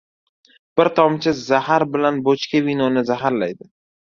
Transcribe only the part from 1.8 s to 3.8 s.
bir bochka vinoni zaharlaydi.